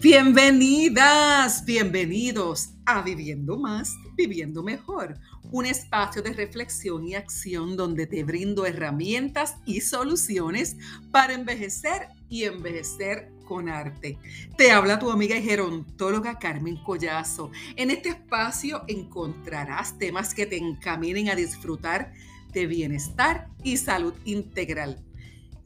Bienvenidas, 0.00 1.64
bienvenidos 1.64 2.68
a 2.86 3.02
Viviendo 3.02 3.58
Más, 3.58 3.96
Viviendo 4.14 4.62
Mejor, 4.62 5.18
un 5.50 5.66
espacio 5.66 6.22
de 6.22 6.32
reflexión 6.34 7.04
y 7.04 7.16
acción 7.16 7.76
donde 7.76 8.06
te 8.06 8.22
brindo 8.22 8.64
herramientas 8.64 9.56
y 9.66 9.80
soluciones 9.80 10.76
para 11.10 11.34
envejecer 11.34 12.06
y 12.28 12.44
envejecer 12.44 13.32
con 13.44 13.68
arte. 13.68 14.18
Te 14.56 14.70
habla 14.70 15.00
tu 15.00 15.10
amiga 15.10 15.36
y 15.36 15.42
gerontóloga 15.42 16.38
Carmen 16.38 16.76
Collazo. 16.84 17.50
En 17.74 17.90
este 17.90 18.10
espacio 18.10 18.84
encontrarás 18.86 19.98
temas 19.98 20.32
que 20.32 20.46
te 20.46 20.58
encaminen 20.58 21.28
a 21.28 21.34
disfrutar 21.34 22.12
de 22.52 22.68
bienestar 22.68 23.48
y 23.64 23.78
salud 23.78 24.14
integral 24.24 25.04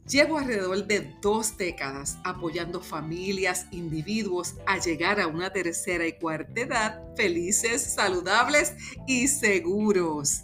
Llevo 0.07 0.37
alrededor 0.37 0.85
de 0.85 1.15
dos 1.21 1.57
décadas 1.57 2.17
apoyando 2.25 2.81
familias, 2.81 3.67
individuos 3.71 4.55
a 4.65 4.77
llegar 4.77 5.21
a 5.21 5.27
una 5.27 5.53
tercera 5.53 6.05
y 6.05 6.13
cuarta 6.13 6.59
edad 6.59 7.15
felices, 7.15 7.81
saludables 7.81 8.73
y 9.07 9.29
seguros. 9.29 10.43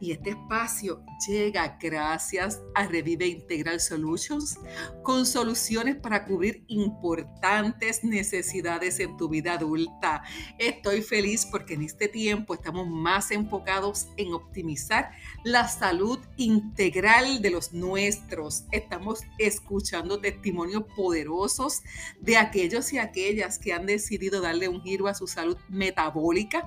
Y 0.00 0.12
este 0.12 0.30
espacio 0.30 1.02
llega 1.26 1.76
gracias 1.80 2.60
a 2.74 2.86
Revive 2.86 3.26
Integral 3.26 3.80
Solutions 3.80 4.58
con 5.02 5.26
soluciones 5.26 5.96
para 5.96 6.24
cubrir 6.24 6.62
importantes 6.68 8.04
necesidades 8.04 9.00
en 9.00 9.16
tu 9.16 9.28
vida 9.28 9.54
adulta. 9.54 10.22
Estoy 10.58 11.02
feliz 11.02 11.46
porque 11.46 11.74
en 11.74 11.82
este 11.82 12.08
tiempo 12.08 12.54
estamos 12.54 12.86
más 12.88 13.30
enfocados 13.32 14.08
en 14.16 14.32
optimizar 14.32 15.10
la 15.44 15.66
salud 15.66 16.20
integral 16.36 17.42
de 17.42 17.50
los 17.50 17.72
nuestros. 17.72 18.64
Estamos 18.70 19.22
escuchando 19.38 20.20
testimonios 20.20 20.84
poderosos 20.96 21.82
de 22.20 22.36
aquellos 22.36 22.92
y 22.92 22.98
aquellas 22.98 23.58
que 23.58 23.72
han 23.72 23.86
decidido 23.86 24.40
darle 24.40 24.68
un 24.68 24.82
giro 24.82 25.08
a 25.08 25.14
su 25.14 25.26
salud 25.26 25.56
metabólica 25.68 26.64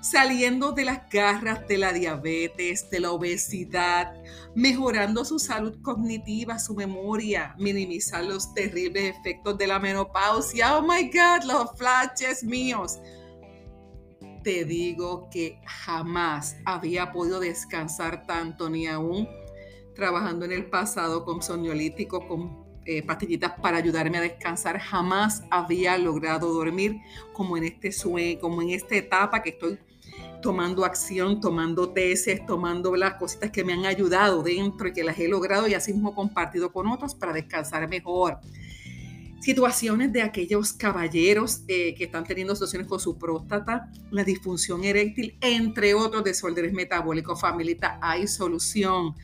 saliendo 0.00 0.72
de 0.72 0.84
las 0.84 1.08
garras 1.10 1.66
de 1.68 1.78
la 1.78 1.92
diabetes, 1.92 2.88
de 2.90 3.00
la 3.00 3.12
obesidad, 3.12 4.14
mejorando 4.54 5.24
su 5.24 5.38
salud 5.38 5.80
cognitiva, 5.82 6.58
su 6.58 6.74
memoria, 6.74 7.54
minimizar 7.58 8.24
los 8.24 8.52
terribles 8.54 9.16
efectos 9.16 9.58
de 9.58 9.66
la 9.66 9.78
menopausia. 9.78 10.78
Oh 10.78 10.82
my 10.82 11.10
God, 11.10 11.44
los 11.44 11.76
flashes 11.76 12.42
míos. 12.42 12.98
Te 14.42 14.64
digo 14.64 15.28
que 15.30 15.60
jamás 15.66 16.56
había 16.64 17.12
podido 17.12 17.40
descansar 17.40 18.26
tanto 18.26 18.70
ni 18.70 18.86
aún 18.86 19.28
trabajando 19.94 20.46
en 20.46 20.52
el 20.52 20.64
pasado 20.70 21.26
con 21.26 21.42
soñolítico, 21.42 22.26
con 22.26 22.64
eh, 22.86 23.02
pastillitas 23.02 23.52
para 23.60 23.76
ayudarme 23.76 24.16
a 24.16 24.22
descansar. 24.22 24.78
Jamás 24.78 25.42
había 25.50 25.98
logrado 25.98 26.54
dormir 26.54 26.96
como 27.34 27.58
en 27.58 27.64
este 27.64 27.92
sueño, 27.92 28.40
como 28.40 28.62
en 28.62 28.70
esta 28.70 28.96
etapa 28.96 29.42
que 29.42 29.50
estoy 29.50 29.78
tomando 30.40 30.84
acción, 30.84 31.40
tomando 31.40 31.90
tesis, 31.90 32.44
tomando 32.46 32.94
las 32.96 33.14
cositas 33.14 33.50
que 33.50 33.64
me 33.64 33.72
han 33.72 33.86
ayudado 33.86 34.42
dentro 34.42 34.88
y 34.88 34.92
que 34.92 35.04
las 35.04 35.18
he 35.18 35.28
logrado 35.28 35.66
y 35.68 35.74
así 35.74 35.92
mismo 35.92 36.14
compartido 36.14 36.72
con 36.72 36.86
otros 36.86 37.14
para 37.14 37.32
descansar 37.32 37.88
mejor. 37.88 38.38
Situaciones 39.40 40.12
de 40.12 40.22
aquellos 40.22 40.72
caballeros 40.72 41.62
eh, 41.66 41.94
que 41.94 42.04
están 42.04 42.24
teniendo 42.24 42.54
situaciones 42.54 42.86
con 42.86 43.00
su 43.00 43.16
próstata, 43.16 43.90
la 44.10 44.22
disfunción 44.22 44.84
eréctil, 44.84 45.38
entre 45.40 45.94
otros 45.94 46.22
desórdenes 46.24 46.72
metabólicos. 46.72 47.40
Familita, 47.40 47.98
hay 48.02 48.26
solución. 48.26 49.14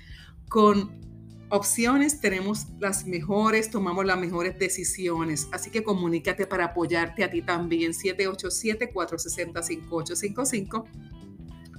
Con 0.49 1.06
opciones 1.49 2.21
tenemos 2.21 2.67
las 2.79 3.07
mejores, 3.07 3.71
tomamos 3.71 4.05
las 4.05 4.19
mejores 4.19 4.59
decisiones. 4.59 5.49
Así 5.53 5.71
que 5.71 5.85
comunícate 5.85 6.47
para 6.47 6.65
apoyarte 6.67 7.25
a 7.25 7.31
ti 7.31 7.41
también. 7.43 7.93
787-460-5855 7.93 10.85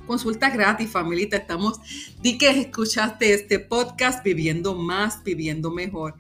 Consulta 0.08 0.50
gratis, 0.50 0.90
familita. 0.90 1.36
Estamos, 1.36 1.82
di 2.22 2.38
que 2.38 2.50
escuchaste 2.50 3.34
este 3.34 3.60
podcast 3.60 4.24
Viviendo 4.24 4.74
Más, 4.74 5.22
Viviendo 5.22 5.70
Mejor. 5.70 6.16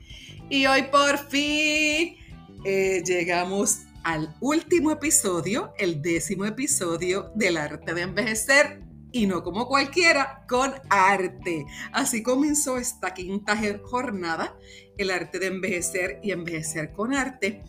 Y 0.50 0.66
hoy 0.66 0.84
por 0.92 1.18
fin 1.30 2.18
eh, 2.66 3.02
llegamos 3.06 3.84
al 4.04 4.36
último 4.42 4.92
episodio, 4.92 5.72
el 5.78 6.02
décimo 6.02 6.44
episodio 6.44 7.32
del 7.34 7.56
arte 7.56 7.94
de 7.94 8.02
envejecer. 8.02 8.87
Y 9.12 9.26
no 9.26 9.44
como 9.44 9.68
cualquiera, 9.68 10.46
con 10.48 10.74
arte. 10.90 11.66
Así 11.92 12.24
comenzó 12.24 12.78
esta 12.78 13.14
quinta 13.14 13.58
jornada, 13.84 14.58
el 14.98 15.12
arte 15.12 15.40
de 15.40 15.48
envejecer 15.48 16.20
y 16.24 16.32
envejecer 16.32 16.92
con 16.92 17.14
arte. 17.14 17.64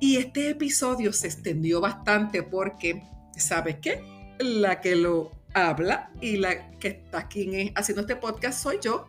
Y 0.00 0.16
este 0.16 0.50
episodio 0.50 1.12
se 1.12 1.28
extendió 1.28 1.80
bastante 1.80 2.42
porque, 2.42 3.02
¿sabes 3.36 3.76
qué? 3.80 4.02
la 4.42 4.80
que 4.80 4.96
lo 4.96 5.32
habla 5.54 6.10
y 6.20 6.36
la 6.36 6.70
que 6.78 6.88
está 6.88 7.18
aquí 7.18 7.72
haciendo 7.74 8.02
este 8.02 8.16
podcast 8.16 8.62
soy 8.62 8.78
yo. 8.82 9.08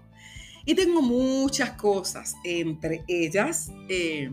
Y 0.66 0.76
tengo 0.76 1.02
muchas 1.02 1.72
cosas, 1.72 2.36
entre 2.46 3.04
ellas 3.08 3.72
eh, 3.90 4.32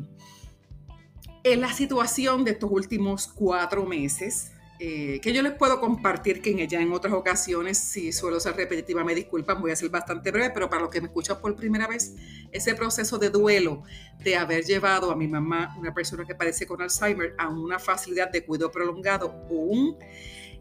en 1.43 1.61
la 1.61 1.73
situación 1.73 2.45
de 2.45 2.53
estos 2.53 2.71
últimos 2.71 3.27
cuatro 3.27 3.85
meses, 3.85 4.53
eh, 4.81 5.21
que 5.21 5.33
yo 5.33 5.43
les 5.43 5.53
puedo 5.53 5.79
compartir 5.79 6.41
que 6.41 6.51
en 6.51 6.59
ella 6.61 6.81
en 6.81 6.93
otras 6.93 7.13
ocasiones, 7.13 7.79
si 7.79 8.13
suelo 8.13 8.41
ser 8.41 8.57
repetitiva, 8.57 9.05
me 9.05 9.15
disculpan, 9.15 9.61
voy 9.61 9.71
a 9.71 9.77
ser 9.77 9.91
bastante 9.91 10.31
breve, 10.31 10.51
pero 10.51 10.71
para 10.71 10.83
los 10.83 10.91
que 10.91 11.01
me 11.01 11.09
escuchan 11.09 11.39
por 11.41 11.55
primera 11.55 11.87
vez, 11.87 12.15
ese 12.51 12.75
proceso 12.75 13.19
de 13.19 13.31
duelo 13.31 13.83
de 14.25 14.37
haber 14.37 14.65
llevado 14.65 15.11
a 15.11 15.17
mi 15.17 15.29
mamá, 15.29 15.77
una 15.79 15.93
persona 15.93 16.25
que 16.25 16.35
padece 16.35 16.67
con 16.67 16.81
Alzheimer, 16.81 17.35
a 17.39 17.49
una 17.49 17.79
facilidad 17.79 18.31
de 18.31 18.45
cuidado 18.45 18.73
prolongado 18.73 19.29
o 19.51 19.55
un 19.55 19.99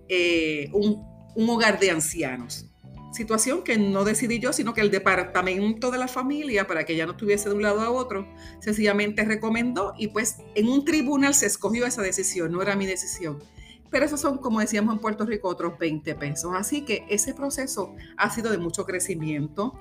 eh, 0.10 0.70
un, 0.74 1.06
hogar 1.48 1.80
de 1.80 1.92
ancianos. 1.92 2.66
Situación 3.14 3.64
que 3.64 3.78
no 3.78 4.04
decidí 4.04 4.40
yo, 4.40 4.52
sino 4.52 4.74
que 4.74 4.82
el 4.82 4.92
departamento 4.92 5.90
de 5.92 5.98
la 5.98 6.08
familia, 6.08 6.68
para 6.68 6.84
que 6.84 6.94
ella 6.94 7.06
no 7.06 7.14
estuviese 7.14 7.48
de 7.48 7.56
un 7.56 7.62
lado 7.62 7.82
a 7.82 7.90
otro, 7.90 8.28
sencillamente 8.60 9.24
recomendó 9.24 9.94
y 9.98 10.08
pues 10.08 10.38
en 10.56 10.68
un 10.68 10.84
tribunal 10.84 11.34
se 11.34 11.46
escogió 11.46 11.86
esa 11.86 12.02
decisión, 12.02 12.52
no 12.52 12.62
era 12.62 12.76
mi 12.76 12.86
decisión. 12.86 13.40
Pero 13.90 14.06
esos 14.06 14.22
son, 14.22 14.38
como 14.38 14.60
decíamos 14.60 14.94
en 14.94 15.00
Puerto 15.00 15.26
Rico, 15.26 15.48
otros 15.48 15.78
20 15.78 16.16
pesos. 16.16 16.52
Así 16.56 16.82
que 16.82 17.06
ese 17.10 17.34
proceso 17.34 17.96
ha 18.18 18.30
sido 18.30 18.52
de 18.52 18.58
mucho 18.58 18.86
crecimiento, 18.86 19.80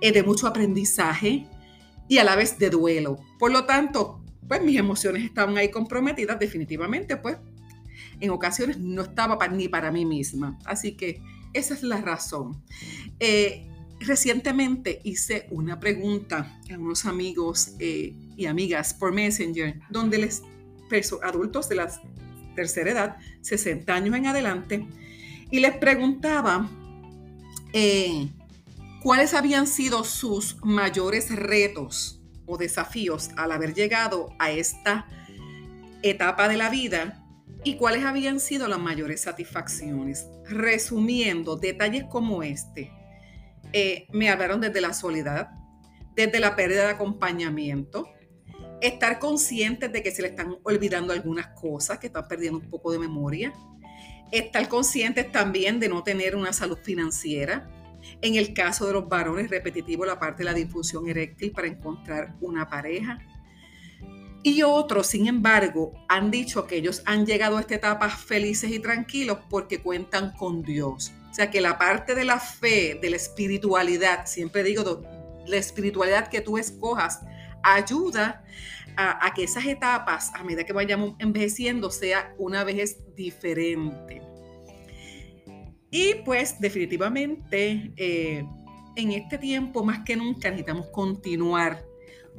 eh, 0.00 0.12
de 0.12 0.22
mucho 0.22 0.46
aprendizaje 0.46 1.46
y 2.08 2.18
a 2.18 2.24
la 2.24 2.36
vez 2.36 2.58
de 2.58 2.70
duelo. 2.70 3.18
Por 3.38 3.50
lo 3.52 3.64
tanto, 3.64 4.20
pues 4.46 4.62
mis 4.62 4.78
emociones 4.78 5.24
estaban 5.24 5.56
ahí 5.58 5.70
comprometidas 5.70 6.38
definitivamente, 6.38 7.16
pues 7.16 7.38
en 8.20 8.30
ocasiones 8.30 8.78
no 8.78 9.02
estaba 9.02 9.46
ni 9.48 9.68
para 9.68 9.90
mí 9.90 10.04
misma. 10.04 10.58
Así 10.64 10.92
que 10.92 11.22
esa 11.52 11.74
es 11.74 11.82
la 11.82 12.00
razón. 12.00 12.62
Eh, 13.20 13.66
recientemente 14.00 15.00
hice 15.04 15.46
una 15.50 15.80
pregunta 15.80 16.60
a 16.70 16.78
unos 16.78 17.04
amigos 17.04 17.72
eh, 17.78 18.14
y 18.36 18.46
amigas 18.46 18.94
por 18.94 19.12
Messenger, 19.12 19.80
donde 19.90 20.18
les 20.18 20.42
adultos 21.22 21.68
de 21.68 21.74
la 21.74 21.90
tercera 22.58 22.90
edad, 22.90 23.16
60 23.42 23.94
años 23.94 24.16
en 24.16 24.26
adelante, 24.26 24.88
y 25.48 25.60
les 25.60 25.76
preguntaba 25.76 26.68
eh, 27.72 28.28
cuáles 29.00 29.32
habían 29.32 29.68
sido 29.68 30.02
sus 30.02 30.56
mayores 30.64 31.30
retos 31.30 32.20
o 32.46 32.58
desafíos 32.58 33.30
al 33.36 33.52
haber 33.52 33.74
llegado 33.74 34.30
a 34.40 34.50
esta 34.50 35.06
etapa 36.02 36.48
de 36.48 36.56
la 36.56 36.68
vida 36.68 37.24
y 37.62 37.76
cuáles 37.76 38.04
habían 38.04 38.40
sido 38.40 38.66
las 38.66 38.80
mayores 38.80 39.20
satisfacciones. 39.20 40.26
Resumiendo, 40.48 41.54
detalles 41.54 42.04
como 42.10 42.42
este, 42.42 42.90
eh, 43.72 44.08
me 44.10 44.30
hablaron 44.30 44.60
desde 44.60 44.80
la 44.80 44.94
soledad, 44.94 45.50
desde 46.16 46.40
la 46.40 46.56
pérdida 46.56 46.86
de 46.86 46.90
acompañamiento, 46.90 48.08
estar 48.80 49.18
conscientes 49.18 49.92
de 49.92 50.02
que 50.02 50.10
se 50.10 50.22
le 50.22 50.28
están 50.28 50.56
olvidando 50.62 51.12
algunas 51.12 51.48
cosas, 51.48 51.98
que 51.98 52.08
están 52.08 52.28
perdiendo 52.28 52.58
un 52.58 52.70
poco 52.70 52.92
de 52.92 52.98
memoria, 52.98 53.52
estar 54.32 54.68
conscientes 54.68 55.30
también 55.32 55.80
de 55.80 55.88
no 55.88 56.02
tener 56.02 56.36
una 56.36 56.52
salud 56.52 56.78
financiera. 56.82 57.70
En 58.22 58.36
el 58.36 58.54
caso 58.54 58.86
de 58.86 58.92
los 58.92 59.08
varones, 59.08 59.50
repetitivo 59.50 60.04
la 60.04 60.18
parte 60.18 60.38
de 60.38 60.44
la 60.44 60.54
difusión 60.54 61.08
eréctil 61.08 61.50
para 61.52 61.66
encontrar 61.66 62.34
una 62.40 62.68
pareja 62.68 63.18
y 64.42 64.62
otros, 64.62 65.08
sin 65.08 65.26
embargo, 65.26 65.92
han 66.08 66.30
dicho 66.30 66.66
que 66.66 66.76
ellos 66.76 67.02
han 67.06 67.26
llegado 67.26 67.56
a 67.56 67.60
esta 67.60 67.74
etapa 67.74 68.08
felices 68.08 68.70
y 68.70 68.78
tranquilos 68.78 69.38
porque 69.50 69.82
cuentan 69.82 70.32
con 70.32 70.62
Dios. 70.62 71.12
O 71.30 71.34
sea 71.34 71.50
que 71.50 71.60
la 71.60 71.76
parte 71.76 72.14
de 72.14 72.24
la 72.24 72.38
fe, 72.38 72.98
de 73.00 73.10
la 73.10 73.16
espiritualidad, 73.16 74.26
siempre 74.26 74.62
digo, 74.62 75.02
la 75.46 75.56
espiritualidad 75.56 76.28
que 76.28 76.40
tú 76.40 76.56
escojas, 76.56 77.20
ayuda 77.74 78.44
a, 78.96 79.32
que 79.32 79.44
esas 79.44 79.64
etapas, 79.64 80.32
a 80.34 80.42
medida 80.42 80.64
que 80.64 80.72
vayamos 80.72 81.14
envejeciendo, 81.18 81.90
sea 81.90 82.34
una 82.36 82.64
vez 82.64 82.98
diferente. 83.14 84.20
Y 85.90 86.14
pues 86.24 86.60
definitivamente 86.60 87.92
eh, 87.96 88.44
en 88.96 89.12
este 89.12 89.38
tiempo 89.38 89.84
más 89.84 90.00
que 90.04 90.16
nunca 90.16 90.50
necesitamos 90.50 90.88
continuar 90.88 91.88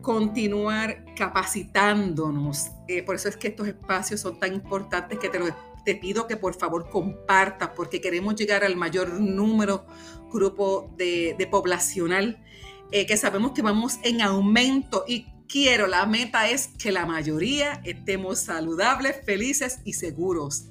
continuar 0.02 1.06
capacitándonos. 1.16 2.72
Eh, 2.88 3.04
por 3.04 3.16
eso 3.16 3.30
es 3.30 3.38
que 3.38 3.50
estos 3.50 3.68
espacios 3.68 4.22
son 4.22 4.40
tan 4.40 4.54
importantes 4.54 5.20
que 5.20 5.30
te, 5.30 5.40
te 5.86 5.96
pido 5.96 6.28
que 6.28 6.38
por 6.38 6.56
favor 6.56 6.90
compartas 6.90 7.70
porque 7.76 8.02
queremos 8.02 8.36
llegar 8.36 8.64
al 8.64 8.76
mayor 8.76 9.20
número, 9.20 9.86
grupo 10.32 10.94
de, 10.98 11.36
de 11.38 11.48
poblacional, 11.48 12.44
eh, 12.92 13.06
que 13.06 13.18
sabemos 13.18 13.52
que 13.52 13.62
vamos 13.62 14.00
en 14.04 14.22
aumento 14.22 15.06
y 15.08 15.26
quiero, 15.48 15.88
la 15.88 16.06
meta 16.06 16.50
es 16.50 16.68
que 16.68 16.92
la 16.92 17.06
mayoría 17.06 17.82
estemos 17.84 18.40
saludables, 18.40 19.18
felices 19.26 19.80
y 19.84 19.94
seguros. 19.94 20.66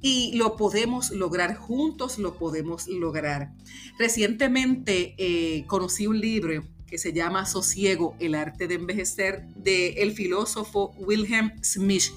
Y 0.00 0.36
lo 0.36 0.56
podemos 0.56 1.10
lograr 1.10 1.56
juntos, 1.56 2.18
lo 2.18 2.38
podemos 2.38 2.86
lograr. 2.86 3.52
Recientemente 3.98 5.14
eh, 5.18 5.64
conocí 5.66 6.06
un 6.06 6.20
libro 6.20 6.64
que 6.86 6.98
se 6.98 7.12
llama 7.12 7.46
Sosiego, 7.46 8.16
el 8.18 8.34
arte 8.34 8.68
de 8.68 8.74
envejecer, 8.74 9.46
del 9.56 9.98
el 9.98 10.12
filósofo 10.12 10.94
Wilhelm 10.98 11.52
Smith. 11.62 12.12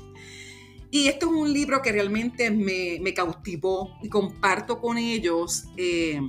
Y 0.92 1.08
esto 1.08 1.28
es 1.28 1.32
un 1.32 1.52
libro 1.52 1.82
que 1.82 1.92
realmente 1.92 2.52
me, 2.52 3.14
cautivó 3.14 3.98
y 4.04 4.10
comparto 4.10 4.80
con 4.80 4.98
ellos 4.98 5.66
eh, 5.78 6.22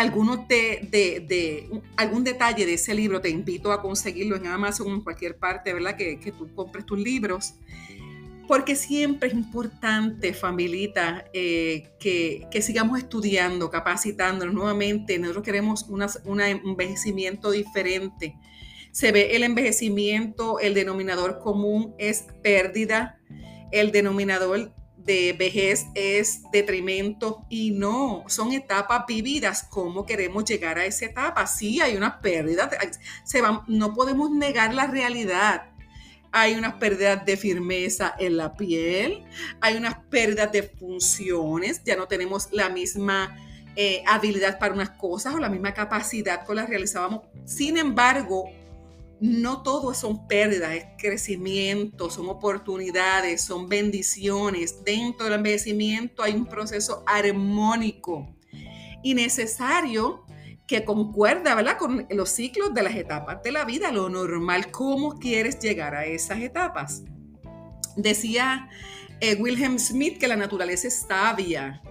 algunos 0.00 0.48
de, 0.48 1.68
algún 1.96 2.24
detalle 2.24 2.66
de 2.66 2.74
ese 2.74 2.94
libro. 2.94 3.20
Te 3.20 3.30
invito 3.30 3.72
a 3.72 3.80
conseguirlo 3.82 4.36
en 4.36 4.46
Amazon 4.46 4.88
o 4.88 4.94
en 4.94 5.00
cualquier 5.02 5.36
parte, 5.36 5.72
¿verdad? 5.72 5.96
Que, 5.96 6.18
que 6.18 6.32
tú 6.32 6.52
compres 6.54 6.86
tus 6.86 6.98
libros 6.98 7.54
porque 8.50 8.74
siempre 8.74 9.28
es 9.28 9.34
importante, 9.36 10.34
familita, 10.34 11.24
eh, 11.32 11.92
que, 12.00 12.48
sigamos 12.62 12.98
estudiando, 12.98 13.70
capacitándonos 13.70 14.52
nuevamente. 14.52 15.20
Nosotros 15.20 15.44
queremos 15.44 15.86
un 16.24 16.40
envejecimiento 16.40 17.52
diferente. 17.52 18.34
Se 18.90 19.12
ve 19.12 19.36
el 19.36 19.44
envejecimiento, 19.44 20.58
el 20.58 20.74
denominador 20.74 21.38
común 21.38 21.94
es 21.96 22.26
pérdida, 22.42 23.20
el 23.70 23.92
denominador 23.92 24.74
de 25.04 25.34
vejez 25.38 25.86
es 25.94 26.42
detrimento 26.52 27.44
y 27.48 27.70
no, 27.70 28.24
son 28.28 28.52
etapas 28.52 29.04
vividas. 29.06 29.62
¿Cómo 29.70 30.06
queremos 30.06 30.44
llegar 30.44 30.78
a 30.78 30.84
esa 30.84 31.06
etapa? 31.06 31.46
Sí, 31.46 31.80
hay 31.80 31.96
una 31.96 32.20
pérdida, 32.20 32.70
se 33.24 33.42
no 33.66 33.94
podemos 33.94 34.30
negar 34.30 34.74
la 34.74 34.86
realidad 34.86 35.70
hay 36.32 36.54
unas 36.54 36.74
pérdidas 36.74 37.24
de 37.24 37.36
firmeza 37.36 38.14
en 38.18 38.36
la 38.36 38.54
piel, 38.54 39.24
hay 39.60 39.76
unas 39.76 39.96
pérdidas 40.10 40.52
de 40.52 40.62
funciones, 40.62 41.82
ya 41.84 41.96
no 41.96 42.06
tenemos 42.06 42.48
la 42.52 42.68
misma 42.68 43.36
eh, 43.76 44.02
habilidad 44.06 44.58
para 44.58 44.74
unas 44.74 44.90
cosas 44.90 45.34
o 45.34 45.38
la 45.38 45.48
misma 45.48 45.74
capacidad 45.74 46.44
con 46.44 46.56
las 46.56 46.68
realizábamos. 46.68 47.22
Sin 47.44 47.78
embargo, 47.78 48.50
no 49.20 49.62
todo 49.62 49.92
son 49.92 50.26
pérdidas, 50.26 50.72
es 50.72 50.84
crecimiento, 50.98 52.08
son 52.08 52.28
oportunidades, 52.28 53.42
son 53.42 53.68
bendiciones. 53.68 54.82
Dentro 54.82 55.26
del 55.26 55.34
envejecimiento 55.34 56.22
hay 56.22 56.34
un 56.34 56.46
proceso 56.46 57.04
armónico 57.06 58.34
y 59.02 59.14
necesario 59.14 60.24
que 60.66 60.84
concuerda, 60.84 61.54
¿verdad? 61.54 61.76
Con 61.76 62.06
los 62.10 62.30
ciclos 62.30 62.72
de 62.72 62.82
las 62.82 62.94
etapas 62.94 63.42
de 63.42 63.52
la 63.52 63.64
vida, 63.64 63.92
lo 63.92 64.08
normal, 64.08 64.70
cómo 64.70 65.18
quieres 65.18 65.58
llegar 65.58 65.94
a 65.94 66.06
esas 66.06 66.40
etapas. 66.40 67.02
Decía 67.96 68.68
eh, 69.20 69.34
Wilhelm 69.34 69.78
Smith 69.78 70.18
que 70.18 70.28
la 70.28 70.36
naturaleza 70.36 70.88
es 70.88 71.06
sabia, 71.06 71.82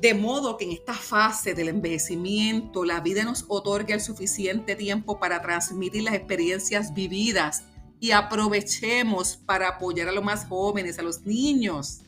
de 0.00 0.14
modo 0.14 0.56
que 0.56 0.64
en 0.64 0.72
esta 0.72 0.94
fase 0.94 1.54
del 1.54 1.68
envejecimiento 1.68 2.84
la 2.84 3.00
vida 3.00 3.24
nos 3.24 3.44
otorga 3.48 3.94
el 3.94 4.00
suficiente 4.00 4.76
tiempo 4.76 5.18
para 5.18 5.42
transmitir 5.42 6.04
las 6.04 6.14
experiencias 6.14 6.94
vividas 6.94 7.64
y 7.98 8.12
aprovechemos 8.12 9.36
para 9.36 9.68
apoyar 9.68 10.08
a 10.08 10.12
los 10.12 10.24
más 10.24 10.46
jóvenes, 10.46 10.98
a 10.98 11.02
los 11.02 11.26
niños 11.26 12.02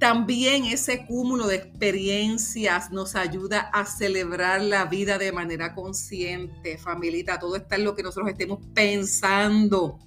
también 0.00 0.64
ese 0.64 1.04
cúmulo 1.04 1.46
de 1.46 1.56
experiencias 1.56 2.90
nos 2.90 3.14
ayuda 3.14 3.68
a 3.70 3.84
celebrar 3.84 4.62
la 4.62 4.86
vida 4.86 5.18
de 5.18 5.30
manera 5.30 5.74
consciente, 5.74 6.78
familita. 6.78 7.38
Todo 7.38 7.56
está 7.56 7.76
en 7.76 7.84
lo 7.84 7.94
que 7.94 8.02
nosotros 8.02 8.30
estemos 8.30 8.60
pensando. 8.72 9.98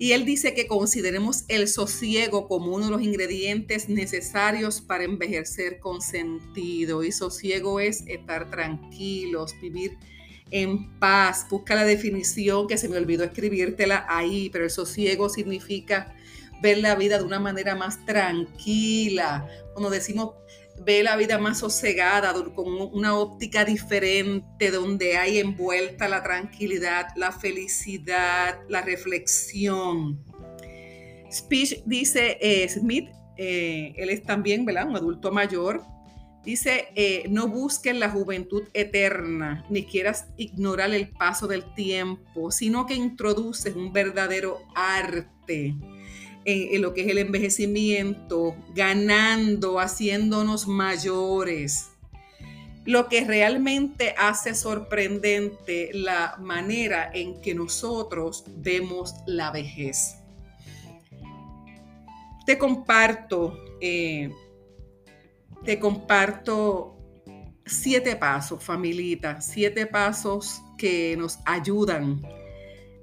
Y 0.00 0.12
él 0.12 0.24
dice 0.24 0.54
que 0.54 0.66
consideremos 0.66 1.44
el 1.48 1.68
sosiego 1.68 2.48
como 2.48 2.74
uno 2.74 2.86
de 2.86 2.90
los 2.90 3.02
ingredientes 3.02 3.90
necesarios 3.90 4.80
para 4.80 5.04
envejecer 5.04 5.78
con 5.78 6.00
sentido. 6.00 7.04
Y 7.04 7.12
sosiego 7.12 7.80
es 7.80 8.04
estar 8.06 8.50
tranquilos, 8.50 9.54
vivir 9.60 9.98
en 10.50 10.98
paz. 10.98 11.46
Busca 11.50 11.74
la 11.74 11.84
definición 11.84 12.66
que 12.66 12.78
se 12.78 12.88
me 12.88 12.96
olvidó 12.96 13.24
escribírtela 13.24 14.06
ahí, 14.08 14.48
pero 14.48 14.64
el 14.64 14.70
sosiego 14.70 15.28
significa 15.28 16.16
ver 16.60 16.78
la 16.78 16.94
vida 16.94 17.18
de 17.18 17.24
una 17.24 17.40
manera 17.40 17.74
más 17.74 18.04
tranquila, 18.04 19.46
cuando 19.72 19.90
decimos 19.90 20.34
ver 20.84 21.04
la 21.04 21.16
vida 21.16 21.38
más 21.38 21.58
sosegada, 21.58 22.32
con 22.54 22.80
una 22.92 23.16
óptica 23.18 23.64
diferente, 23.64 24.70
donde 24.70 25.16
hay 25.16 25.38
envuelta 25.38 26.08
la 26.08 26.22
tranquilidad, 26.22 27.08
la 27.16 27.32
felicidad, 27.32 28.60
la 28.68 28.82
reflexión. 28.82 30.24
Speech 31.30 31.82
dice 31.84 32.38
eh, 32.40 32.68
Smith, 32.68 33.08
eh, 33.36 33.94
él 33.96 34.10
es 34.10 34.22
también 34.22 34.62
un 34.62 34.96
adulto 34.96 35.30
mayor, 35.30 35.82
dice, 36.44 36.88
eh, 36.94 37.24
no 37.28 37.48
busquen 37.48 38.00
la 38.00 38.10
juventud 38.10 38.64
eterna, 38.72 39.64
ni 39.68 39.84
quieras 39.84 40.26
ignorar 40.36 40.92
el 40.94 41.10
paso 41.10 41.46
del 41.46 41.74
tiempo, 41.74 42.50
sino 42.50 42.86
que 42.86 42.94
introduces 42.94 43.76
un 43.76 43.92
verdadero 43.92 44.58
arte 44.74 45.76
en, 46.50 46.82
lo 46.82 46.94
que 46.94 47.02
es 47.02 47.08
el 47.08 47.18
envejecimiento, 47.18 48.54
ganando, 48.74 49.78
haciéndonos 49.78 50.66
mayores. 50.66 51.90
Lo 52.84 53.08
que 53.08 53.24
realmente 53.24 54.14
hace 54.18 54.54
sorprendente 54.54 55.90
la 55.92 56.36
manera 56.40 57.10
en 57.12 57.40
que 57.40 57.54
nosotros 57.54 58.44
vemos 58.56 59.14
la 59.26 59.50
vejez. 59.50 60.16
Te 62.46 62.58
comparto, 62.58 63.56
eh, 63.80 64.30
te 65.64 65.78
comparto 65.78 66.96
siete 67.66 68.16
pasos, 68.16 68.64
familita, 68.64 69.40
siete 69.40 69.86
pasos 69.86 70.62
que 70.76 71.14
nos 71.16 71.38
ayudan 71.44 72.22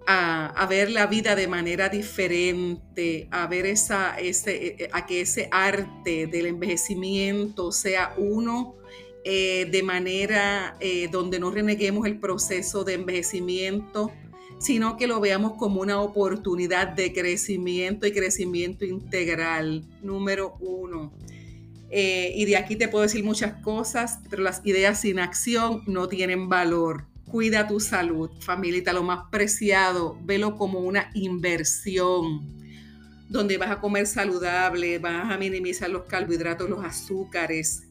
a, 0.09 0.65
ver 0.70 0.89
la 0.89 1.05
vida 1.05 1.36
de 1.36 1.48
manera 1.48 1.89
diferente, 1.89 3.27
a 3.29 3.46
ver 3.48 3.65
esa, 3.65 4.17
ese, 4.17 4.67
eh, 4.67 4.75
eh, 4.79 4.89
a 4.93 5.05
que 5.05 5.22
ese 5.22 5.50
arte 5.51 6.27
del 6.27 6.46
envejecimiento 6.46 7.74
sea 7.74 8.13
uno 8.17 8.75
eh, 9.25 9.67
de 9.70 9.84
manera 9.84 10.77
donde 11.12 11.39
no 11.39 11.51
reneguemos 11.51 12.08
el 12.08 12.17
proceso 12.17 12.86
de 12.86 12.93
envejecimiento, 12.93 14.13
sino 14.60 14.96
que 14.96 15.08
lo 15.08 15.20
veamos 15.20 15.53
como 15.58 15.82
una 15.82 16.00
oportunidad 16.00 16.88
de 16.88 17.12
crecimiento 17.12 18.08
y 18.08 18.13
crecimiento 18.13 18.86
integral, 18.86 19.84
número 20.01 20.55
uno. 20.62 21.12
y 21.91 22.46
de 22.46 22.55
aquí 22.55 22.77
te 22.77 22.88
puedo 22.88 23.03
decir 23.03 23.25
muchas 23.25 23.62
cosas, 23.62 24.20
pero 24.29 24.41
las 24.41 24.65
ideas 24.65 25.01
sin 25.01 25.20
acción 25.20 25.84
no 25.86 26.08
tienen 26.08 26.48
valor. 26.48 27.05
Cuida 27.29 27.67
tu 27.67 27.81
salud, 27.81 28.31
familita, 28.39 28.93
lo 28.93 29.03
más 29.03 29.29
preciado, 29.29 30.17
velo 30.24 30.55
como 30.55 30.79
una 30.79 31.12
inversión, 31.13 32.55
donde 33.27 33.57
vas 33.57 33.69
a 33.69 33.81
comer 33.81 34.07
saludable, 34.07 34.98
vas 35.00 35.29
a 35.29 35.38
minimizar 35.38 35.89
los 35.89 36.03
carbohidratos, 36.03 36.69
los 36.69 36.86
azúcares. 36.86 37.84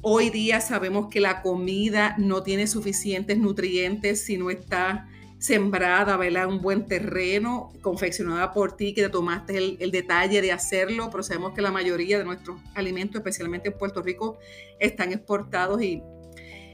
Hoy 0.00 0.30
día 0.30 0.62
sabemos 0.62 1.08
que 1.10 1.20
la 1.20 1.42
comida 1.42 2.14
no 2.16 2.42
tiene 2.42 2.66
suficientes 2.66 3.36
nutrientes 3.36 4.24
si 4.24 4.38
no 4.38 4.48
está 4.48 5.06
sembrada, 5.38 6.16
¿verdad? 6.16 6.46
Un 6.46 6.62
buen 6.62 6.86
terreno, 6.86 7.74
confeccionada 7.82 8.54
por 8.54 8.74
ti, 8.74 8.94
que 8.94 9.02
te 9.02 9.10
tomaste 9.10 9.58
el, 9.58 9.76
el, 9.80 9.90
detalle 9.90 10.40
de 10.40 10.50
hacerlo, 10.50 11.10
pero 11.10 11.22
sabemos 11.22 11.52
que 11.52 11.60
la 11.60 11.70
mayoría 11.70 12.16
de 12.16 12.24
nuestros 12.24 12.58
alimentos, 12.74 13.16
especialmente 13.16 13.68
en 13.68 13.76
Puerto 13.76 14.00
Rico, 14.00 14.38
están 14.78 15.12
exportados 15.12 15.82
y 15.82 16.02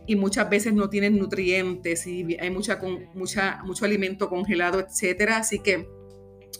y 0.08 0.16
muchas 0.16 0.48
veces 0.48 0.72
no 0.72 0.88
tienen 0.88 1.18
nutrientes 1.18 2.06
y 2.06 2.34
hay 2.40 2.50
mucha, 2.50 2.80
mucha, 3.12 3.60
mucho 3.62 3.84
alimento 3.84 4.30
congelado, 4.30 4.80
etcétera. 4.80 5.36
Así 5.36 5.58
que 5.58 5.86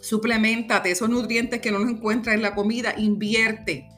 suplementate 0.02 0.90
esos 0.90 1.08
nutrientes 1.08 1.58
que 1.62 1.72
no 1.72 1.78
los 1.78 1.88
encuentras 1.88 2.34
en 2.34 2.42
la 2.42 2.54
comida, 2.54 2.94
invierte. 2.98 3.88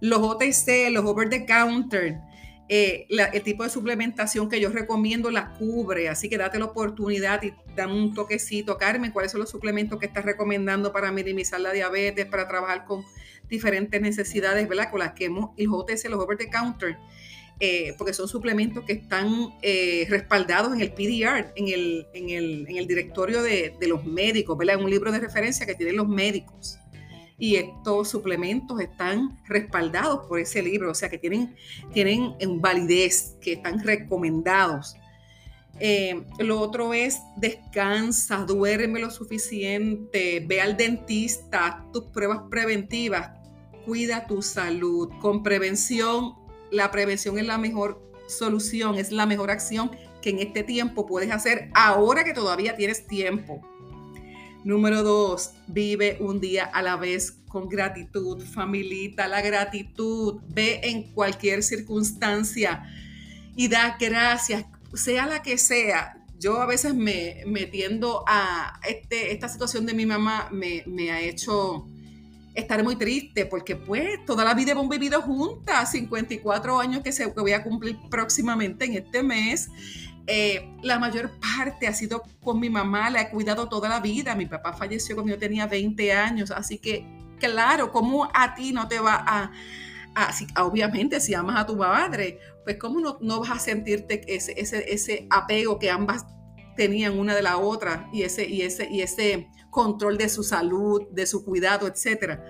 Los 0.00 0.18
OTC, 0.18 0.90
los 0.90 1.04
over 1.04 1.30
the 1.30 1.46
counter, 1.46 2.18
eh, 2.68 3.06
el 3.08 3.42
tipo 3.44 3.62
de 3.62 3.70
suplementación 3.70 4.48
que 4.48 4.60
yo 4.60 4.68
recomiendo 4.70 5.30
la 5.30 5.52
cubre, 5.52 6.08
así 6.08 6.28
que 6.28 6.36
date 6.36 6.58
la 6.58 6.64
oportunidad 6.64 7.40
y 7.44 7.54
dame 7.76 7.94
un 7.94 8.14
toquecito. 8.14 8.78
Carmen, 8.78 9.12
¿cuáles 9.12 9.30
son 9.30 9.40
los 9.40 9.50
suplementos 9.50 10.00
que 10.00 10.06
estás 10.06 10.24
recomendando 10.24 10.92
para 10.92 11.12
minimizar 11.12 11.60
la 11.60 11.72
diabetes, 11.72 12.26
para 12.26 12.48
trabajar 12.48 12.84
con 12.84 13.04
diferentes 13.48 14.02
necesidades, 14.02 14.68
¿verdad? 14.68 14.90
Con 14.90 14.98
las 14.98 15.12
que 15.12 15.26
hemos, 15.26 15.50
los 15.56 15.72
OTC, 15.72 16.08
los 16.08 16.18
over 16.18 16.36
the 16.36 16.50
counter, 16.50 16.98
eh, 17.60 17.94
porque 17.98 18.12
son 18.12 18.28
suplementos 18.28 18.84
que 18.84 18.92
están 18.92 19.52
eh, 19.62 20.06
respaldados 20.08 20.72
en 20.74 20.80
el 20.80 20.92
PDR, 20.92 21.52
en 21.56 21.66
el, 21.66 22.06
en 22.14 22.30
el, 22.30 22.86
directorio 22.86 23.42
de, 23.42 23.74
los 23.88 24.04
médicos, 24.04 24.56
¿verdad? 24.56 24.76
En 24.76 24.84
un 24.84 24.90
libro 24.90 25.10
de 25.10 25.18
referencia 25.18 25.66
que 25.66 25.74
tienen 25.74 25.96
los 25.96 26.08
médicos. 26.08 26.78
Y 27.36 27.56
estos 27.56 28.10
suplementos 28.10 28.80
están 28.80 29.38
respaldados 29.46 30.26
por 30.26 30.38
ese 30.38 30.62
libro, 30.62 30.92
o 30.92 30.94
sea 30.94 31.08
que 31.08 31.18
tienen, 31.18 31.56
tienen 31.92 32.36
validez, 32.60 33.36
que 33.40 33.54
están 33.54 33.82
recomendados. 33.82 34.94
Eh, 35.80 36.24
lo 36.38 36.60
otro 36.60 36.94
es 36.94 37.18
descansa, 37.36 38.44
duerme 38.44 39.00
lo 39.00 39.10
suficiente, 39.10 40.44
ve 40.46 40.60
al 40.60 40.76
dentista, 40.76 41.84
tus 41.92 42.04
pruebas 42.04 42.42
preventivas, 42.50 43.30
cuida 43.84 44.28
tu 44.28 44.42
salud. 44.42 45.08
Con 45.20 45.42
prevención, 45.42 46.34
la 46.70 46.90
prevención 46.90 47.38
es 47.38 47.46
la 47.46 47.58
mejor 47.58 48.02
solución, 48.26 48.96
es 48.96 49.12
la 49.12 49.26
mejor 49.26 49.50
acción 49.50 49.90
que 50.22 50.30
en 50.30 50.40
este 50.40 50.62
tiempo 50.62 51.06
puedes 51.06 51.30
hacer 51.30 51.70
ahora 51.74 52.24
que 52.24 52.34
todavía 52.34 52.76
tienes 52.76 53.06
tiempo. 53.06 53.62
Número 54.64 55.02
dos, 55.02 55.52
vive 55.66 56.18
un 56.20 56.40
día 56.40 56.64
a 56.64 56.82
la 56.82 56.96
vez 56.96 57.38
con 57.48 57.68
gratitud, 57.68 58.42
familita, 58.42 59.28
la 59.28 59.40
gratitud. 59.40 60.40
Ve 60.48 60.80
en 60.82 61.04
cualquier 61.14 61.62
circunstancia 61.62 62.82
y 63.56 63.68
da 63.68 63.96
gracias 63.98 64.64
sea 64.94 65.26
la 65.26 65.42
que 65.42 65.58
sea, 65.58 66.16
yo 66.38 66.60
a 66.60 66.66
veces 66.66 66.94
me, 66.94 67.44
tiendo 67.70 68.24
a, 68.26 68.80
este, 68.88 69.32
esta 69.32 69.48
situación 69.48 69.86
de 69.86 69.94
mi 69.94 70.06
mamá 70.06 70.48
me, 70.52 71.10
ha 71.10 71.20
hecho 71.20 71.86
estar 72.58 72.82
muy 72.82 72.96
triste 72.96 73.46
porque 73.46 73.76
pues 73.76 74.24
toda 74.24 74.44
la 74.44 74.54
vida 74.54 74.72
hemos 74.72 74.88
vivido 74.88 75.22
juntas, 75.22 75.92
54 75.92 76.80
años 76.80 77.02
que, 77.02 77.12
se, 77.12 77.26
voy 77.26 77.52
a 77.52 77.62
cumplir 77.62 77.98
próximamente 78.10 78.84
en 78.84 78.94
este 78.94 79.22
mes. 79.22 79.68
Eh, 80.26 80.68
la 80.82 80.98
mayor 80.98 81.30
parte 81.40 81.86
ha 81.86 81.94
sido 81.94 82.22
con 82.42 82.60
mi 82.60 82.68
mamá, 82.68 83.08
la 83.10 83.22
he 83.22 83.30
cuidado 83.30 83.68
toda 83.68 83.88
la 83.88 84.00
vida. 84.00 84.34
Mi 84.34 84.46
papá 84.46 84.72
falleció 84.72 85.14
cuando 85.14 85.32
yo 85.32 85.38
tenía 85.38 85.66
20 85.66 86.12
años, 86.12 86.50
así 86.50 86.78
que 86.78 87.06
claro, 87.38 87.92
¿cómo 87.92 88.28
a 88.34 88.54
ti 88.54 88.72
no 88.72 88.88
te 88.88 88.98
va 88.98 89.24
a, 89.26 89.52
obviamente 90.62 91.20
si 91.20 91.34
amas 91.34 91.60
a 91.60 91.66
tu 91.66 91.76
madre, 91.76 92.40
pues 92.64 92.76
cómo 92.76 93.00
no, 93.00 93.18
no 93.20 93.40
vas 93.40 93.50
a 93.50 93.58
sentirte 93.60 94.22
ese, 94.26 94.60
ese, 94.60 94.92
ese, 94.92 95.26
apego 95.30 95.78
que 95.78 95.90
ambas 95.90 96.26
tenían 96.76 97.18
una 97.18 97.34
de 97.34 97.42
la 97.42 97.56
otra 97.56 98.08
y 98.12 98.22
ese, 98.22 98.48
y, 98.48 98.62
ese, 98.62 98.88
y 98.90 99.02
ese 99.02 99.48
control 99.78 100.18
de 100.18 100.28
su 100.28 100.42
salud, 100.42 101.02
de 101.12 101.24
su 101.24 101.44
cuidado, 101.44 101.86
etcétera. 101.86 102.44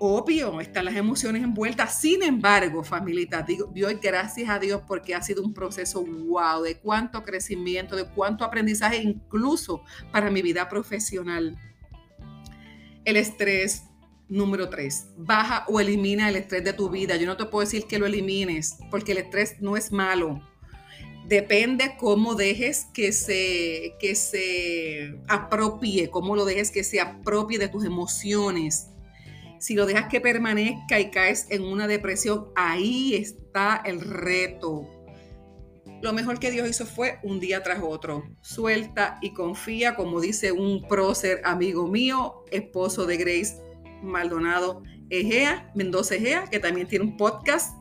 Obvio, 0.00 0.60
están 0.60 0.86
las 0.86 0.96
emociones 0.96 1.44
envueltas. 1.44 2.00
Sin 2.00 2.20
embargo, 2.24 2.82
familita, 2.82 3.42
digo, 3.42 3.72
doy 3.72 4.00
gracias 4.02 4.50
a 4.50 4.58
Dios 4.58 4.82
porque 4.84 5.14
ha 5.14 5.22
sido 5.22 5.44
un 5.44 5.54
proceso 5.54 6.04
wow, 6.04 6.60
de 6.64 6.80
cuánto 6.80 7.22
crecimiento, 7.22 7.94
de 7.94 8.06
cuánto 8.10 8.44
aprendizaje, 8.44 8.96
incluso 8.96 9.84
para 10.10 10.32
mi 10.32 10.42
vida 10.42 10.68
profesional. 10.68 11.56
El 13.04 13.16
estrés, 13.16 13.84
Número 14.28 14.70
tres, 14.70 15.08
baja 15.16 15.66
o 15.68 15.78
elimina 15.78 16.28
el 16.28 16.36
estrés 16.36 16.64
de 16.64 16.72
tu 16.72 16.88
vida. 16.88 17.16
Yo 17.16 17.26
no 17.26 17.36
te 17.36 17.44
puedo 17.44 17.66
decir 17.66 17.86
que 17.86 17.98
lo 17.98 18.06
elimines, 18.06 18.78
porque 18.90 19.12
el 19.12 19.18
estrés 19.18 19.60
no 19.60 19.76
es 19.76 19.92
malo. 19.92 20.40
Depende 21.32 21.96
cómo 21.96 22.34
dejes 22.34 22.88
que 22.92 23.10
se, 23.10 23.96
que 23.98 24.14
se 24.14 25.18
apropie, 25.28 26.10
cómo 26.10 26.36
lo 26.36 26.44
dejes 26.44 26.70
que 26.70 26.84
se 26.84 27.00
apropie 27.00 27.58
de 27.58 27.68
tus 27.68 27.86
emociones. 27.86 28.90
Si 29.58 29.74
lo 29.74 29.86
dejas 29.86 30.08
que 30.10 30.20
permanezca 30.20 31.00
y 31.00 31.10
caes 31.10 31.46
en 31.48 31.62
una 31.62 31.86
depresión, 31.86 32.48
ahí 32.54 33.14
está 33.14 33.80
el 33.86 34.02
reto. 34.02 34.86
Lo 36.02 36.12
mejor 36.12 36.38
que 36.38 36.50
Dios 36.50 36.68
hizo 36.68 36.84
fue 36.84 37.18
un 37.22 37.40
día 37.40 37.62
tras 37.62 37.82
otro. 37.82 38.24
Suelta 38.42 39.18
y 39.22 39.32
confía, 39.32 39.94
como 39.94 40.20
dice 40.20 40.52
un 40.52 40.86
prócer 40.86 41.40
amigo 41.44 41.86
mío, 41.86 42.44
esposo 42.50 43.06
de 43.06 43.16
Grace 43.16 43.56
Maldonado 44.02 44.82
Egea, 45.08 45.72
Mendoza 45.74 46.16
Egea, 46.16 46.44
que 46.50 46.58
también 46.58 46.88
tiene 46.88 47.06
un 47.06 47.16
podcast. 47.16 47.74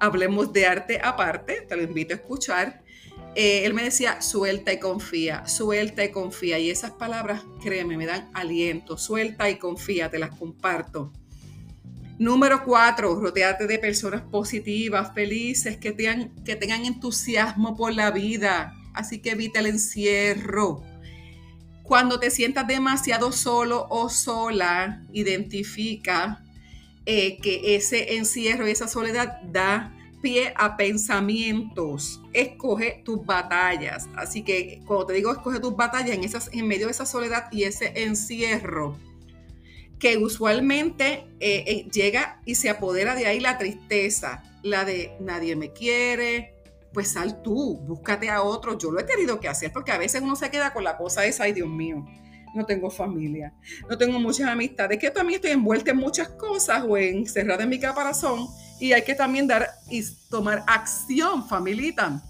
Hablemos 0.00 0.52
de 0.52 0.66
arte 0.66 1.00
aparte, 1.02 1.62
te 1.68 1.76
lo 1.76 1.82
invito 1.82 2.14
a 2.14 2.16
escuchar. 2.16 2.82
Eh, 3.34 3.64
él 3.64 3.74
me 3.74 3.84
decía, 3.84 4.22
suelta 4.22 4.72
y 4.72 4.78
confía, 4.78 5.46
suelta 5.46 6.04
y 6.04 6.10
confía. 6.10 6.58
Y 6.58 6.70
esas 6.70 6.92
palabras, 6.92 7.42
créeme, 7.62 7.96
me 7.96 8.06
dan 8.06 8.30
aliento. 8.34 8.96
Suelta 8.96 9.48
y 9.50 9.56
confía, 9.56 10.10
te 10.10 10.18
las 10.18 10.30
comparto. 10.30 11.12
Número 12.18 12.64
cuatro, 12.64 13.20
rodeate 13.20 13.66
de 13.66 13.78
personas 13.78 14.22
positivas, 14.22 15.12
felices, 15.14 15.76
que 15.76 15.92
tengan, 15.92 16.34
que 16.44 16.56
tengan 16.56 16.86
entusiasmo 16.86 17.76
por 17.76 17.92
la 17.92 18.10
vida. 18.10 18.74
Así 18.94 19.20
que 19.20 19.32
evita 19.32 19.60
el 19.60 19.66
encierro 19.66 20.82
cuando 21.86 22.18
te 22.18 22.32
sientas 22.32 22.66
demasiado 22.66 23.30
solo 23.30 23.86
o 23.90 24.08
sola, 24.08 25.04
identifica 25.12 26.42
eh, 27.06 27.38
que 27.40 27.76
ese 27.76 28.16
encierro 28.16 28.66
y 28.66 28.72
esa 28.72 28.88
soledad 28.88 29.40
da 29.42 29.92
pie 30.20 30.52
a 30.56 30.76
pensamientos. 30.76 32.20
Escoge 32.32 33.02
tus 33.04 33.24
batallas. 33.24 34.08
Así 34.16 34.42
que 34.42 34.82
cuando 34.86 35.06
te 35.06 35.12
digo 35.14 35.30
escoge 35.30 35.60
tus 35.60 35.76
batallas 35.76 36.16
en, 36.16 36.24
esas, 36.24 36.50
en 36.52 36.66
medio 36.66 36.86
de 36.86 36.92
esa 36.92 37.06
soledad 37.06 37.44
y 37.52 37.64
ese 37.64 37.92
encierro, 38.02 38.98
que 39.98 40.18
usualmente 40.18 41.26
eh, 41.40 41.64
eh, 41.66 41.88
llega 41.90 42.40
y 42.44 42.56
se 42.56 42.68
apodera 42.68 43.14
de 43.14 43.26
ahí 43.26 43.40
la 43.40 43.56
tristeza, 43.56 44.42
la 44.62 44.84
de 44.84 45.16
nadie 45.20 45.56
me 45.56 45.72
quiere, 45.72 46.54
pues 46.92 47.12
sal 47.12 47.42
tú, 47.42 47.78
búscate 47.86 48.30
a 48.30 48.42
otro. 48.42 48.76
Yo 48.76 48.90
lo 48.90 49.00
he 49.00 49.04
tenido 49.04 49.38
que 49.40 49.48
hacer 49.48 49.72
porque 49.72 49.92
a 49.92 49.98
veces 49.98 50.22
uno 50.22 50.36
se 50.36 50.50
queda 50.50 50.72
con 50.72 50.84
la 50.84 50.96
cosa 50.96 51.24
esa, 51.24 51.44
ay 51.44 51.52
Dios 51.52 51.68
mío, 51.68 52.04
no 52.56 52.64
tengo 52.64 52.90
familia, 52.90 53.52
no 53.88 53.96
tengo 53.96 54.18
muchas 54.18 54.48
amistades, 54.48 54.98
que 54.98 55.10
también 55.10 55.36
estoy 55.36 55.52
envuelta 55.52 55.90
en 55.90 55.98
muchas 55.98 56.28
cosas 56.30 56.84
o 56.86 56.96
encerrada 56.96 57.64
en 57.64 57.68
mi 57.68 57.78
caparazón 57.78 58.46
y 58.80 58.92
hay 58.92 59.02
que 59.02 59.14
también 59.14 59.46
dar 59.46 59.68
y 59.90 60.02
tomar 60.30 60.64
acción, 60.66 61.46
familita. 61.46 62.22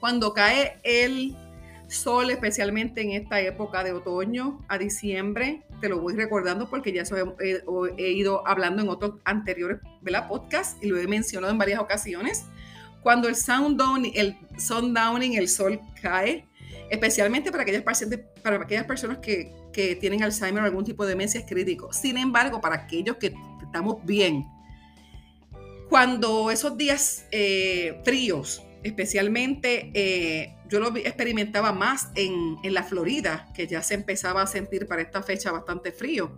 Cuando 0.00 0.32
cae 0.32 0.80
el 0.82 1.36
sol, 1.88 2.30
especialmente 2.30 3.02
en 3.02 3.12
esta 3.12 3.40
época 3.40 3.84
de 3.84 3.92
otoño 3.92 4.64
a 4.68 4.78
diciembre, 4.78 5.62
te 5.80 5.88
lo 5.88 6.00
voy 6.00 6.14
recordando 6.14 6.68
porque 6.68 6.92
ya 6.92 7.02
he, 7.40 8.10
ido 8.10 8.46
hablando 8.46 8.82
en 8.82 8.88
otros 8.88 9.20
anteriores 9.24 9.78
podcast 10.28 10.82
y 10.82 10.88
lo 10.88 10.98
he 10.98 11.06
mencionado 11.06 11.52
en 11.52 11.58
varias 11.58 11.80
ocasiones 11.80 12.46
cuando 13.04 13.28
el 13.28 13.36
sound 13.36 13.78
el 14.14 14.34
sundowning, 14.56 15.34
el 15.34 15.48
sol 15.48 15.78
cae, 16.00 16.48
especialmente 16.90 17.50
para 17.50 17.62
aquellas, 17.62 17.82
para 18.42 18.56
aquellas 18.56 18.84
personas 18.84 19.18
que, 19.18 19.52
tienen 20.00 20.22
Alzheimer 20.22 20.62
o 20.62 20.66
algún 20.66 20.84
tipo 20.84 21.04
de 21.04 21.10
demencia 21.10 21.40
es 21.40 21.46
crítico. 21.46 21.92
Sin 21.92 22.16
embargo, 22.16 22.60
para 22.60 22.76
aquellos 22.76 23.16
que 23.16 23.34
estamos 23.60 24.04
bien, 24.04 24.46
cuando 25.88 26.50
esos 26.50 26.76
días 26.76 27.26
eh, 27.32 28.00
fríos, 28.04 28.62
especialmente 28.84 29.90
eh, 29.94 30.54
yo 30.68 30.78
lo 30.78 30.94
experimentaba 30.96 31.72
más 31.72 32.10
en, 32.14 32.56
en, 32.62 32.74
la 32.74 32.84
Florida, 32.84 33.48
que 33.54 33.66
ya 33.66 33.82
se 33.82 33.94
empezaba 33.94 34.42
a 34.42 34.46
sentir 34.46 34.86
para 34.86 35.02
esta 35.02 35.22
fecha 35.22 35.50
bastante 35.50 35.90
frío. 35.90 36.30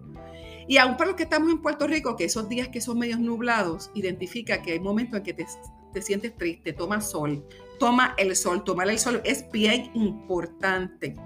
Y 0.69 0.79
aún 0.79 0.97
para 0.97 1.09
los 1.09 1.17
que 1.17 1.25
estamos 1.25 1.51
en 1.51 1.63
Puerto 1.63 1.87
Rico, 1.87 2.17
que 2.17 2.25
esos 2.25 2.49
días 2.49 2.69
que 2.69 2.81
son 2.81 2.99
medios 2.99 3.21
nublados, 3.21 3.91
identifica 3.95 4.63
que 4.63 4.73
hay 4.73 4.81
momentos 4.81 5.19
en 5.19 5.25
que 5.25 5.35
te, 5.35 5.47
te 5.93 6.03
sientes 6.03 6.37
triste, 6.37 6.73
toma 6.73 7.01
sol, 7.01 7.47
toma 7.79 8.15
el 8.19 8.35
sol, 8.37 8.65
tomar 8.65 8.89
el 8.89 8.99
sol 8.99 9.21
es 9.25 9.51
bien 9.51 9.91
importante. 9.95 11.17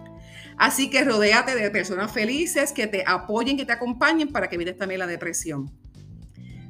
Así 0.57 0.91
que 0.91 1.05
rodéate 1.05 1.55
de 1.55 1.71
personas 1.71 2.13
felices 2.13 2.73
que 2.73 2.87
te 2.87 3.03
apoyen, 3.07 3.57
que 3.57 3.65
te 3.65 3.73
acompañen 3.73 4.29
para 4.29 4.49
que 4.49 4.57
evites 4.57 4.77
también 4.77 4.99
la 4.99 5.07
depresión. 5.07 5.71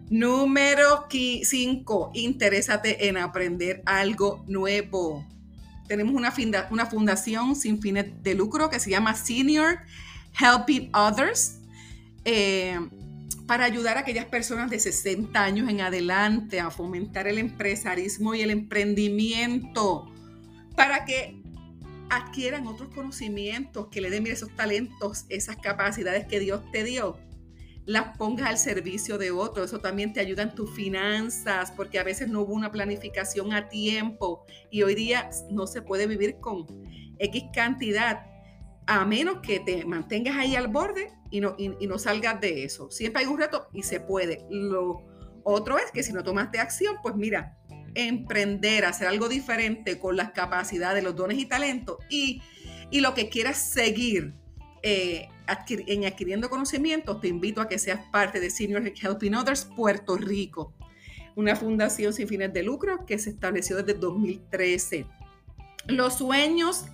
Número 0.09 1.07
5, 1.11 2.13
interésate 2.15 3.09
en 3.09 3.17
aprender 3.17 3.83
algo 3.87 4.45
nuevo. 4.47 5.27
Tenemos 5.89 6.15
una, 6.15 6.87
fundación 6.87 7.57
sin 7.57 7.81
fines 7.81 8.07
de 8.23 8.35
lucro 8.35 8.71
que 8.71 8.79
se 8.79 8.91
llama 8.91 9.15
Senior 9.15 9.79
Helping 10.39 10.91
Others 10.95 11.61
eh, 12.25 12.79
para 13.47 13.65
ayudar 13.65 13.97
a 13.97 14.01
aquellas 14.01 14.27
personas 14.27 14.71
de 14.71 14.79
60 14.79 15.43
años 15.43 15.69
en 15.69 15.81
adelante 15.81 16.61
a 16.61 16.71
fomentar 16.71 17.27
el 17.27 17.39
empresarismo 17.39 18.35
y 18.35 18.43
el 18.43 18.51
emprendimiento, 18.51 20.13
para 20.77 21.05
que 21.05 21.41
adquieran 22.11 22.67
otros 22.67 22.91
conocimientos, 22.95 23.89
que 23.89 24.01
le 24.01 24.11
den 24.11 24.27
esos 24.27 24.55
talentos, 24.55 25.27
esas 25.29 25.57
capacidades 25.57 26.27
que 26.27 26.41
Dios 26.41 26.63
te 26.73 26.85
dio, 26.85 27.19
las 27.87 28.17
pongas 28.17 28.49
al 28.49 28.59
servicio 28.59 29.19
de 29.19 29.31
otros. 29.31 29.67
Eso 29.67 29.81
también 29.81 30.13
te 30.13 30.21
ayuda 30.21 30.45
en 30.45 30.55
tus 30.55 30.71
finanzas, 30.75 31.73
porque 31.73 31.99
a 31.99 32.05
veces 32.05 32.29
no 32.29 32.43
hubo 32.43 32.55
una 32.55 32.71
planificación 32.71 33.53
a 33.53 33.69
tiempo 33.69 34.45
y 34.71 34.83
hoy 34.83 34.95
día 34.95 35.31
no 35.51 35.67
se 35.67 35.83
puede 35.83 36.07
vivir 36.07 36.37
con 36.39 36.67
X 37.19 37.45
cantidad 37.53 38.30
a 38.91 39.05
menos 39.05 39.39
que 39.41 39.61
te 39.61 39.85
mantengas 39.85 40.37
ahí 40.37 40.57
al 40.57 40.67
borde 40.67 41.13
y 41.31 41.41
no, 41.41 41.55
y, 41.57 41.69
no 41.87 41.97
salgas 41.97 42.41
de 42.41 42.65
eso. 42.65 42.91
Siempre 42.91 43.23
hay 43.23 43.29
un 43.29 43.39
reto 43.39 43.69
y 43.73 43.85
se 43.85 44.01
puede. 44.01 44.45
Lo 44.51 45.05
otro 45.45 45.79
es 45.79 45.93
que 45.93 46.03
si 46.03 46.13
no 46.13 46.25
tomaste 46.25 46.59
acción, 46.59 46.97
pues 47.01 47.15
mira, 47.15 47.57
emprender, 47.95 48.85
hacer 48.85 49.07
algo 49.07 49.29
diferente 49.29 50.01
con 50.01 50.17
las 50.17 50.33
capacidades, 50.33 51.05
los 51.05 51.15
dones 51.15 51.39
y 51.39 51.47
talentos 51.47 51.99
y, 52.09 52.43
lo 52.91 53.15
que 53.15 53.29
quieras 53.29 53.59
seguir 53.59 54.35
eh, 54.83 55.29
en 55.69 56.05
adquiriendo 56.05 56.51
conocimientos, 56.51 57.21
te 57.21 57.29
invito 57.29 57.61
a 57.61 57.69
que 57.69 57.79
seas 57.79 58.01
parte 58.11 58.41
de 58.41 58.51
Senior 58.51 58.83
Helping 59.01 59.37
Others 59.37 59.67
Puerto 59.77 60.17
Rico, 60.17 60.75
una 61.37 61.55
fundación 61.55 62.13
sin 62.13 62.27
fines 62.27 62.53
de 62.53 62.65
lucro 62.65 63.07
que 63.07 63.21
se 63.21 63.31
estableció 63.31 63.77
desde 63.77 63.95
2013. 63.95 65.07
Los 65.91 66.19
sueños 66.19 66.85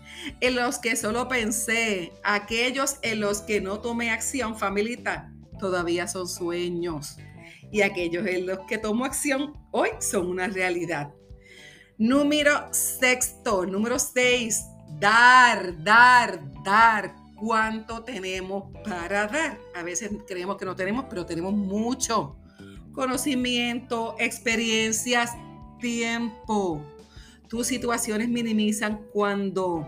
en 0.40 0.56
los 0.56 0.78
que 0.78 0.96
solo 0.96 1.28
pensé, 1.28 2.12
aquellos 2.24 2.96
en 3.02 3.20
los 3.20 3.40
que 3.42 3.60
no 3.60 3.80
tomé 3.80 4.10
acción, 4.10 4.58
familita, 4.58 5.32
todavía 5.58 6.08
son 6.08 6.28
sueños. 6.28 7.16
Y 7.72 7.82
aquellos 7.82 8.26
en 8.26 8.46
los 8.46 8.60
que 8.60 8.78
tomo 8.78 9.04
acción 9.04 9.54
hoy 9.72 9.90
son 10.00 10.28
una 10.28 10.46
realidad. 10.46 11.12
Número 11.98 12.68
sexto, 12.72 13.66
número 13.66 13.98
seis, 13.98 14.62
dar, 14.98 15.82
dar, 15.82 16.40
dar. 16.64 17.14
¿Cuánto 17.36 18.02
tenemos 18.02 18.64
para 18.82 19.26
dar? 19.26 19.58
A 19.74 19.82
veces 19.82 20.10
creemos 20.26 20.56
que 20.56 20.64
no 20.64 20.74
tenemos, 20.74 21.04
pero 21.10 21.26
tenemos 21.26 21.52
mucho. 21.52 22.36
Conocimiento, 22.92 24.14
experiencias, 24.18 25.32
tiempo. 25.78 26.82
Tus 27.48 27.66
situaciones 27.66 28.28
minimizan 28.28 29.00
cuando 29.12 29.86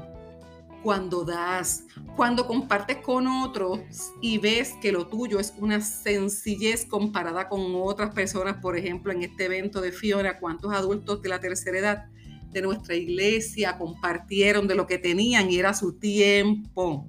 cuando 0.82 1.24
das, 1.24 1.84
cuando 2.14 2.46
compartes 2.46 2.98
con 2.98 3.26
otros 3.26 3.80
y 4.20 4.38
ves 4.38 4.74
que 4.80 4.92
lo 4.92 5.08
tuyo 5.08 5.40
es 5.40 5.52
una 5.58 5.80
sencillez 5.80 6.86
comparada 6.86 7.48
con 7.48 7.74
otras 7.74 8.14
personas, 8.14 8.58
por 8.62 8.76
ejemplo, 8.76 9.12
en 9.12 9.22
este 9.22 9.46
evento 9.46 9.80
de 9.80 9.92
Fiona, 9.92 10.38
cuántos 10.38 10.72
adultos 10.72 11.20
de 11.20 11.28
la 11.28 11.40
tercera 11.40 11.78
edad 11.78 12.04
de 12.52 12.62
nuestra 12.62 12.94
iglesia 12.94 13.76
compartieron 13.76 14.66
de 14.68 14.74
lo 14.74 14.86
que 14.86 14.98
tenían 14.98 15.50
y 15.50 15.58
era 15.58 15.74
su 15.74 15.98
tiempo. 15.98 17.08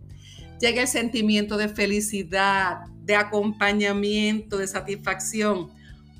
Llega 0.59 0.81
el 0.81 0.87
sentimiento 0.87 1.55
de 1.55 1.69
felicidad, 1.69 2.85
de 3.03 3.15
acompañamiento, 3.15 4.57
de 4.57 4.67
satisfacción. 4.67 5.69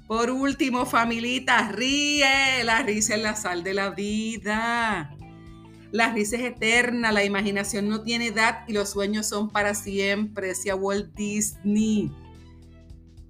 Por 0.09 0.31
último, 0.31 0.87
familita, 0.87 1.71
ríe, 1.71 2.63
la 2.63 2.81
risa 2.81 3.13
es 3.13 3.21
la 3.21 3.35
sal 3.35 3.61
de 3.61 3.75
la 3.75 3.91
vida. 3.91 5.15
La 5.91 6.11
risa 6.11 6.35
es 6.35 6.41
eterna, 6.45 7.11
la 7.11 7.23
imaginación 7.23 7.87
no 7.87 8.01
tiene 8.01 8.25
edad 8.25 8.63
y 8.67 8.73
los 8.73 8.89
sueños 8.89 9.27
son 9.27 9.51
para 9.51 9.75
siempre, 9.75 10.47
decía 10.47 10.75
Walt 10.75 11.13
Disney. 11.13 12.11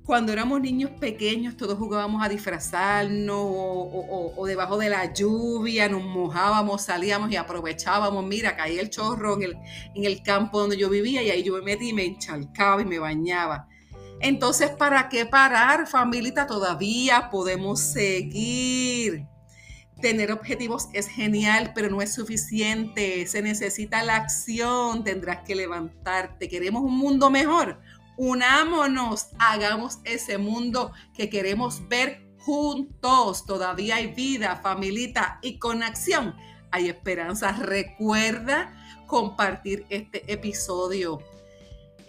Cuando 0.05 0.31
éramos 0.31 0.62
niños 0.62 0.91
pequeños, 1.01 1.57
todos 1.57 1.77
jugábamos 1.77 2.24
a 2.24 2.29
disfrazarnos 2.29 3.36
o, 3.38 4.45
debajo 4.48 4.77
de 4.77 4.89
la 4.89 5.13
lluvia, 5.13 5.89
nos 5.89 6.05
mojábamos, 6.05 6.83
salíamos 6.83 7.29
y 7.29 7.36
aprovechábamos. 7.36 8.25
Mira, 8.25 8.55
caía 8.55 8.79
el 8.79 8.89
chorro 8.89 9.36
en 9.36 9.43
el, 9.43 9.57
en 9.95 10.05
el 10.05 10.24
campo 10.24 10.62
donde 10.62 10.77
yo 10.77 10.89
vivía 10.89 11.21
y 11.24 11.29
ahí 11.29 11.43
yo 11.43 11.55
me 11.55 11.62
metí 11.62 11.89
y 11.89 11.93
me 11.93 12.05
enchalcaba 12.05 12.81
y 12.81 12.86
me 12.86 13.00
bañaba. 13.00 13.67
Entonces, 14.21 14.69
¿para 14.71 15.09
qué 15.09 15.25
parar, 15.25 15.88
familita? 15.88 16.45
Todavía 16.45 17.29
podemos 17.29 17.79
seguir. 17.79 19.25
Tener 20.01 20.31
objetivos 20.31 20.88
es 20.93 21.07
genial, 21.07 21.71
pero 21.73 21.89
no 21.89 22.01
es 22.01 22.13
suficiente. 22.13 23.27
Se 23.27 23.41
necesita 23.41 24.03
la 24.03 24.15
acción. 24.15 25.03
Tendrás 25.03 25.43
que 25.45 25.55
levantarte. 25.55 26.49
Queremos 26.49 26.83
un 26.83 26.97
mundo 26.97 27.29
mejor. 27.29 27.81
Unámonos. 28.17 29.27
Hagamos 29.39 29.99
ese 30.03 30.38
mundo 30.38 30.91
que 31.13 31.29
queremos 31.29 31.88
ver 31.88 32.29
juntos. 32.38 33.45
Todavía 33.45 33.97
hay 33.97 34.07
vida, 34.13 34.57
familita, 34.61 35.39
y 35.41 35.59
con 35.59 35.83
acción 35.83 36.35
hay 36.71 36.89
esperanza. 36.89 37.51
Recuerda 37.53 38.73
compartir 39.07 39.85
este 39.89 40.31
episodio 40.31 41.19